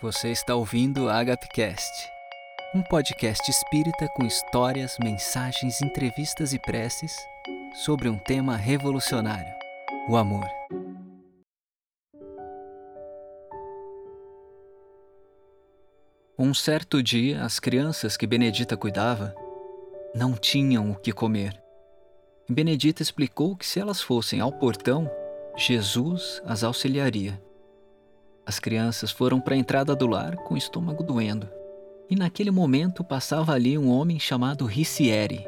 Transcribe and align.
Você 0.00 0.30
está 0.30 0.54
ouvindo 0.54 1.08
Agapcast, 1.08 2.08
um 2.72 2.80
podcast 2.84 3.50
espírita 3.50 4.06
com 4.14 4.24
histórias, 4.24 4.96
mensagens, 5.02 5.82
entrevistas 5.82 6.52
e 6.52 6.58
preces 6.60 7.16
sobre 7.84 8.08
um 8.08 8.16
tema 8.16 8.54
revolucionário: 8.54 9.52
o 10.08 10.16
amor. 10.16 10.46
Um 16.38 16.54
certo 16.54 17.02
dia, 17.02 17.42
as 17.42 17.58
crianças 17.58 18.16
que 18.16 18.24
Benedita 18.24 18.76
cuidava 18.76 19.34
não 20.14 20.34
tinham 20.34 20.92
o 20.92 20.94
que 20.94 21.12
comer. 21.12 21.60
Benedita 22.48 23.02
explicou 23.02 23.56
que 23.56 23.66
se 23.66 23.80
elas 23.80 24.00
fossem 24.00 24.38
ao 24.38 24.52
portão, 24.52 25.10
Jesus 25.56 26.40
as 26.46 26.62
auxiliaria. 26.62 27.47
As 28.48 28.58
crianças 28.58 29.10
foram 29.10 29.42
para 29.42 29.54
a 29.54 29.58
entrada 29.58 29.94
do 29.94 30.06
lar 30.06 30.34
com 30.36 30.54
o 30.54 30.56
estômago 30.56 31.02
doendo. 31.02 31.46
E 32.08 32.16
naquele 32.16 32.50
momento 32.50 33.04
passava 33.04 33.52
ali 33.52 33.76
um 33.76 33.90
homem 33.90 34.18
chamado 34.18 34.64
Ricieri. 34.64 35.46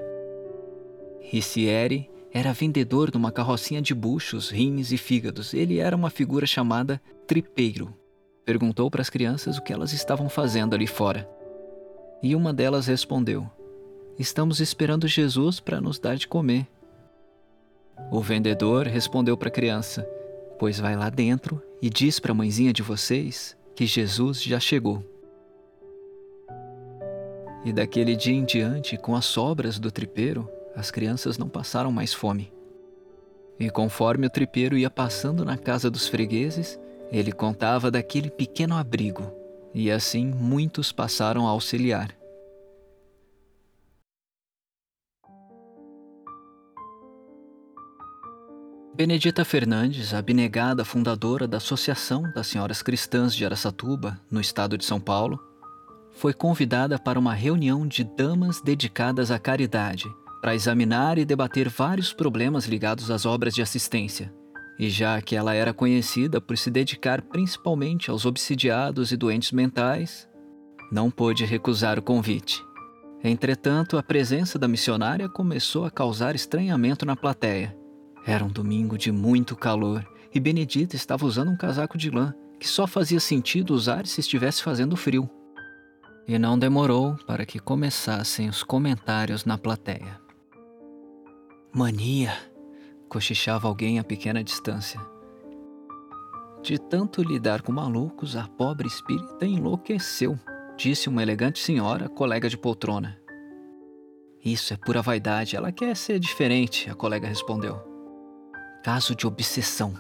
Ricieri 1.23 2.10
era 2.30 2.52
vendedor 2.52 3.10
de 3.10 3.16
uma 3.16 3.33
carrocinha 3.33 3.80
de 3.80 3.95
buchos, 3.95 4.51
rins 4.51 4.93
e 4.93 4.98
fígados. 4.98 5.55
Ele 5.55 5.79
era 5.79 5.97
uma 5.97 6.10
figura 6.10 6.45
chamada 6.45 7.01
tripeiro. 7.27 7.95
Perguntou 8.45 8.91
para 8.91 9.01
as 9.01 9.09
crianças 9.09 9.57
o 9.57 9.62
que 9.62 9.73
elas 9.73 9.95
estavam 9.95 10.29
fazendo 10.29 10.74
ali 10.74 10.87
fora. 10.87 11.27
E 12.23 12.37
uma 12.37 12.52
delas 12.52 12.87
respondeu: 12.87 13.51
Estamos 14.19 14.60
esperando 14.60 15.09
Jesus 15.09 15.59
para 15.59 15.80
nos 15.80 15.98
dar 15.98 16.16
de 16.16 16.29
comer. 16.29 16.66
O 18.10 18.21
vendedor 18.21 18.87
respondeu 18.87 19.38
para 19.38 19.48
a 19.48 19.52
criança: 19.52 20.07
Pois 20.60 20.78
vai 20.78 20.95
lá 20.95 21.09
dentro 21.09 21.62
e 21.80 21.88
diz 21.88 22.20
para 22.20 22.32
a 22.32 22.34
mãezinha 22.34 22.70
de 22.70 22.82
vocês 22.82 23.56
que 23.74 23.87
Jesus 23.87 24.42
já 24.42 24.60
chegou. 24.60 25.02
E 27.65 27.73
daquele 27.73 28.15
dia 28.15 28.35
em 28.35 28.45
diante, 28.45 28.98
com 28.98 29.16
as 29.16 29.24
sobras 29.24 29.79
do 29.79 29.90
tripeiro, 29.90 30.46
as 30.76 30.90
crianças 30.90 31.38
não 31.38 31.48
passaram 31.48 31.90
mais 31.90 32.12
fome. 32.12 32.52
E 33.59 33.70
conforme 33.70 34.26
o 34.26 34.30
tripeiro 34.30 34.76
ia 34.76 34.90
passando 34.90 35.46
na 35.46 35.57
casa 35.57 35.90
dos 35.90 36.07
fregueses, 36.07 36.79
ele 37.10 37.32
contava 37.32 37.90
daquele 37.90 38.29
pequeno 38.29 38.76
abrigo, 38.76 39.32
e 39.73 39.90
assim 39.90 40.26
muitos 40.26 40.92
passaram 40.92 41.46
a 41.46 41.51
auxiliar. 41.52 42.20
Benedita 49.01 49.46
Fernandes, 49.46 50.12
abnegada 50.12 50.84
fundadora 50.84 51.48
da 51.48 51.56
Associação 51.56 52.30
das 52.34 52.48
Senhoras 52.48 52.82
Cristãs 52.82 53.34
de 53.34 53.46
Aracatuba, 53.46 54.20
no 54.30 54.42
estado 54.42 54.76
de 54.76 54.84
São 54.84 55.01
Paulo, 55.01 55.40
foi 56.12 56.34
convidada 56.34 56.98
para 56.98 57.18
uma 57.18 57.32
reunião 57.32 57.88
de 57.88 58.04
damas 58.04 58.60
dedicadas 58.60 59.30
à 59.30 59.38
caridade, 59.38 60.04
para 60.42 60.54
examinar 60.54 61.16
e 61.16 61.24
debater 61.24 61.70
vários 61.70 62.12
problemas 62.12 62.66
ligados 62.66 63.10
às 63.10 63.24
obras 63.24 63.54
de 63.54 63.62
assistência. 63.62 64.31
E 64.78 64.91
já 64.91 65.19
que 65.22 65.34
ela 65.34 65.54
era 65.54 65.72
conhecida 65.72 66.38
por 66.38 66.59
se 66.59 66.70
dedicar 66.70 67.22
principalmente 67.22 68.10
aos 68.10 68.26
obsidiados 68.26 69.12
e 69.12 69.16
doentes 69.16 69.50
mentais, 69.50 70.28
não 70.92 71.10
pôde 71.10 71.47
recusar 71.47 71.98
o 71.98 72.03
convite. 72.03 72.62
Entretanto, 73.25 73.97
a 73.97 74.03
presença 74.03 74.59
da 74.59 74.69
missionária 74.69 75.26
começou 75.26 75.87
a 75.87 75.91
causar 75.91 76.34
estranhamento 76.34 77.06
na 77.06 77.16
plateia 77.16 77.79
era 78.26 78.44
um 78.44 78.49
domingo 78.49 78.99
de 78.99 79.10
muito 79.10 79.56
calor 79.56 80.06
e 80.32 80.38
Benedita 80.38 80.94
estava 80.94 81.25
usando 81.26 81.50
um 81.50 81.56
casaco 81.56 81.97
de 81.97 82.10
lã 82.10 82.34
que 82.59 82.69
só 82.69 82.87
fazia 82.87 83.19
sentido 83.19 83.75
usar 83.75 84.06
se 84.06 84.21
estivesse 84.21 84.62
fazendo 84.62 84.97
frio. 84.97 85.28
E 86.28 86.38
não 86.38 86.59
demorou 86.59 87.16
para 87.26 87.47
que 87.47 87.59
começassem 87.59 88.48
os 88.48 88.62
comentários 88.62 89.44
na 89.44 89.56
plateia. 89.56 90.20
Mania! 91.72 92.32
cochichava 93.08 93.66
alguém 93.66 93.98
a 93.98 94.04
pequena 94.04 94.44
distância. 94.44 95.00
De 96.62 96.78
tanto 96.78 97.22
lidar 97.22 97.62
com 97.62 97.72
malucos, 97.72 98.37
a 98.37 98.47
pobre 98.47 98.87
espírita 98.87 99.47
enlouqueceu, 99.47 100.38
disse 100.76 101.08
uma 101.08 101.22
elegante 101.22 101.58
senhora, 101.58 102.08
colega 102.08 102.48
de 102.48 102.58
poltrona. 102.58 103.19
Isso 104.44 104.72
é 104.72 104.76
pura 104.76 105.02
vaidade, 105.02 105.56
ela 105.56 105.72
quer 105.72 105.97
ser 105.97 106.20
diferente, 106.20 106.88
a 106.88 106.94
colega 106.94 107.26
respondeu. 107.26 107.89
Caso 108.82 109.14
de 109.14 109.26
obsessão, 109.26 109.92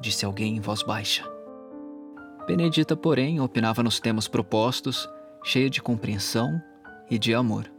disse 0.00 0.24
alguém 0.24 0.56
em 0.56 0.60
voz 0.60 0.82
baixa. 0.82 1.28
Benedita, 2.46 2.96
porém, 2.96 3.40
opinava 3.40 3.82
nos 3.82 3.98
temas 3.98 4.28
propostos, 4.28 5.08
cheia 5.44 5.68
de 5.68 5.82
compreensão 5.82 6.62
e 7.10 7.18
de 7.18 7.34
amor. 7.34 7.70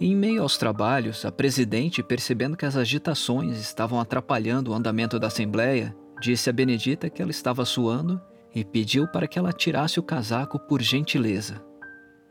E 0.00 0.10
em 0.10 0.16
meio 0.16 0.42
aos 0.42 0.58
trabalhos, 0.58 1.24
a 1.24 1.30
presidente, 1.30 2.02
percebendo 2.02 2.56
que 2.56 2.66
as 2.66 2.76
agitações 2.76 3.58
estavam 3.60 4.00
atrapalhando 4.00 4.72
o 4.72 4.74
andamento 4.74 5.20
da 5.20 5.28
Assembleia, 5.28 5.94
disse 6.20 6.50
a 6.50 6.52
Benedita 6.52 7.08
que 7.08 7.22
ela 7.22 7.30
estava 7.30 7.64
suando 7.64 8.20
e 8.52 8.64
pediu 8.64 9.06
para 9.06 9.28
que 9.28 9.38
ela 9.38 9.52
tirasse 9.52 10.00
o 10.00 10.02
casaco 10.02 10.58
por 10.58 10.82
gentileza. 10.82 11.64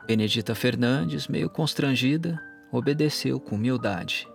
Benedita 0.06 0.54
Fernandes, 0.54 1.26
meio 1.26 1.48
constrangida, 1.48 2.38
obedeceu 2.70 3.40
com 3.40 3.54
humildade. 3.56 4.28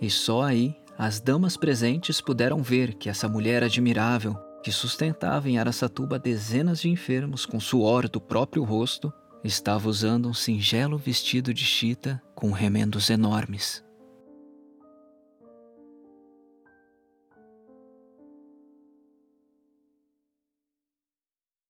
E 0.00 0.08
só 0.08 0.44
aí 0.44 0.76
as 1.02 1.18
damas 1.18 1.56
presentes 1.56 2.20
puderam 2.20 2.62
ver 2.62 2.92
que 2.92 3.08
essa 3.08 3.26
mulher 3.26 3.64
admirável, 3.64 4.36
que 4.62 4.70
sustentava 4.70 5.48
em 5.48 5.56
Araçatuba 5.56 6.18
dezenas 6.18 6.82
de 6.82 6.90
enfermos 6.90 7.46
com 7.46 7.58
suor 7.58 8.06
do 8.06 8.20
próprio 8.20 8.62
rosto, 8.64 9.10
estava 9.42 9.88
usando 9.88 10.28
um 10.28 10.34
singelo 10.34 10.98
vestido 10.98 11.54
de 11.54 11.64
chita 11.64 12.20
com 12.34 12.50
remendos 12.50 13.08
enormes. 13.08 13.82